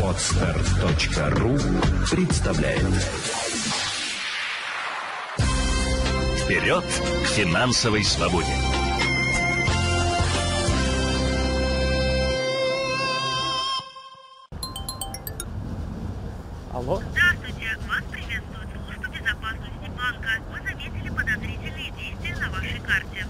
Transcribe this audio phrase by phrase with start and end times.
[0.00, 1.58] Отстар.ру
[2.08, 2.84] представляет
[6.38, 8.46] Вперед к финансовой свободе!
[16.72, 17.02] Алло?
[17.10, 20.28] Здравствуйте, вас приветствует служба безопасности банка.
[20.52, 23.26] Вы заметили подозрительные действия на вашей карте.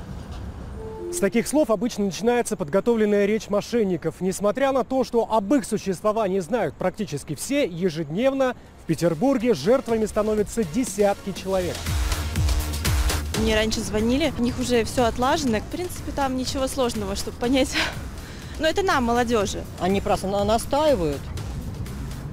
[1.10, 4.16] С таких слов обычно начинается подготовленная речь мошенников.
[4.20, 10.64] Несмотря на то, что об их существовании знают практически все, ежедневно в Петербурге жертвами становятся
[10.64, 11.76] десятки человек.
[13.38, 15.60] Мне раньше звонили, у них уже все отлажено.
[15.60, 17.74] В принципе, там ничего сложного, чтобы понять.
[18.60, 19.64] Но это нам, молодежи.
[19.80, 21.22] Они просто на- настаивают.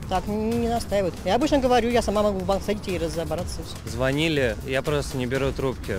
[0.10, 1.16] Так, не настаивают.
[1.23, 3.62] Я обычно говорю, я сама могу в банк сходить и разобраться.
[3.85, 5.96] Звонили, я просто не беру трубки.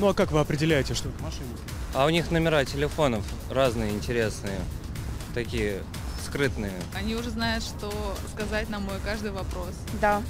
[0.00, 1.60] Ну а как вы определяете, что это мошенники?
[1.92, 4.58] А у них номера телефонов разные, интересные,
[5.34, 5.82] такие
[6.24, 6.72] скрытные.
[6.94, 7.92] Они уже знают, что
[8.32, 9.74] сказать на мой каждый вопрос.
[10.00, 10.22] Да.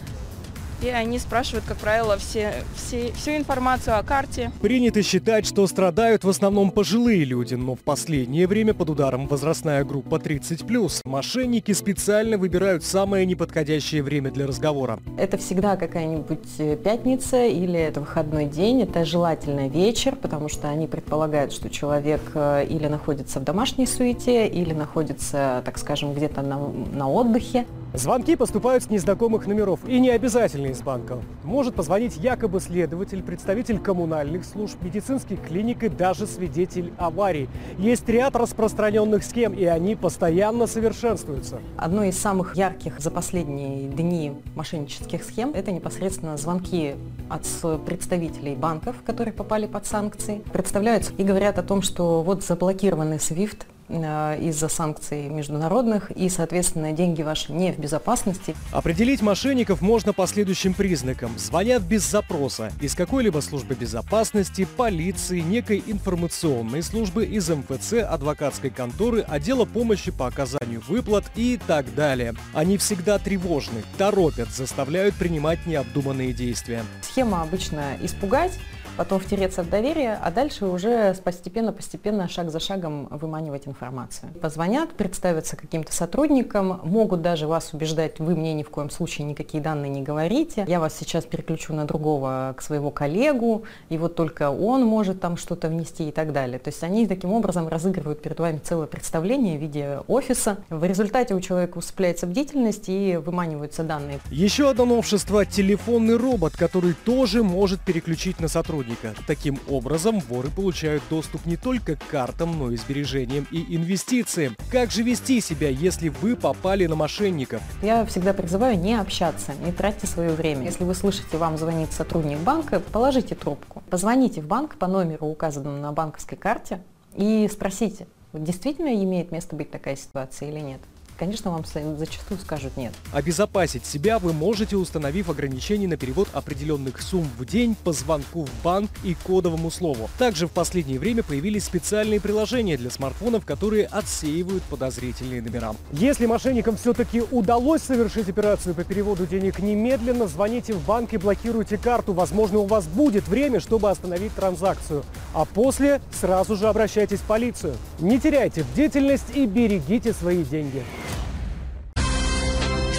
[0.82, 4.50] И они спрашивают, как правило, все, все, всю информацию о карте.
[4.62, 9.84] Принято считать, что страдают в основном пожилые люди, но в последнее время под ударом возрастная
[9.84, 11.02] группа 30+.
[11.04, 15.00] Мошенники специально выбирают самое неподходящее время для разговора.
[15.18, 20.86] Это всегда какая-нибудь э, пятница или это выходной день, это желательно вечер, потому что они
[20.86, 26.58] предполагают, что человек э, или находится в домашней суете, или находится, так скажем, где-то на,
[26.92, 27.66] на отдыхе.
[27.92, 31.18] Звонки поступают с незнакомых номеров и не обязательно из банка.
[31.42, 37.48] Может позвонить якобы следователь, представитель коммунальных служб, медицинских клиник даже свидетель аварий.
[37.78, 41.60] Есть ряд распространенных схем, и они постоянно совершенствуются.
[41.76, 46.94] Одно из самых ярких за последние дни мошеннических схем– это непосредственно звонки
[47.28, 47.46] от
[47.84, 50.42] представителей банков, которые попали под санкции.
[50.52, 57.22] Представляются и говорят о том, что вот заблокированный э, из-за санкций международных, и, соответственно, деньги
[57.22, 58.54] ваши не в безопасности.
[58.72, 61.38] Определить мошенников можно по следующим признакам.
[61.38, 69.20] Звонят без запроса из какой-либо службы безопасности, полиции, некой информационной службы, из МФЦ, адвокатской конторы,
[69.20, 72.34] отдела помощи по оказанию выплат и так далее.
[72.54, 76.84] Они всегда тревожны, торопят, заставляют принимать необдуманные действия.
[77.02, 78.52] Схема обычно испугать,
[79.00, 84.30] потом втереться в доверие, а дальше уже постепенно-постепенно, шаг за шагом выманивать информацию.
[84.42, 89.62] Позвонят, представятся каким-то сотрудникам, могут даже вас убеждать, вы мне ни в коем случае никакие
[89.62, 94.50] данные не говорите, я вас сейчас переключу на другого, к своего коллегу, и вот только
[94.50, 96.58] он может там что-то внести и так далее.
[96.58, 100.58] То есть они таким образом разыгрывают перед вами целое представление в виде офиса.
[100.68, 104.20] В результате у человека усыпляется бдительность и выманиваются данные.
[104.30, 108.89] Еще одно новшество– телефонный робот, который тоже может переключить на сотрудника.
[109.26, 114.56] Таким образом, воры получают доступ не только к картам, но и сбережениям и инвестициям.
[114.70, 117.62] Как же вести себя, если вы попали на мошенников?
[117.82, 120.64] Я всегда призываю не общаться, не тратьте свое время.
[120.64, 123.82] Если вы слышите, вам звонит сотрудник банка, положите трубку.
[123.90, 126.80] Позвоните в банк по номеру, указанному на банковской карте,
[127.16, 130.80] и спросите, действительно имеет место быть такая ситуация или нет.
[131.20, 131.66] Конечно, вам
[131.98, 132.94] зачастую скажут нет.
[133.12, 138.62] Обезопасить себя вы можете, установив ограничения на перевод определенных сумм в день по звонку в
[138.64, 140.08] банк и кодовому слову.
[140.16, 145.74] Также в последнее время появились специальные приложения для смартфонов, которые отсеивают подозрительные номера.
[145.92, 151.76] Если мошенникам все-таки удалось совершить операцию по переводу денег, немедленно звоните в банк и блокируйте
[151.76, 152.14] карту.
[152.14, 155.04] Возможно, у вас будет время, чтобы остановить транзакцию.
[155.34, 157.74] А после сразу же обращайтесь в полицию.
[157.98, 160.82] Не теряйте бдительность и берегите свои деньги.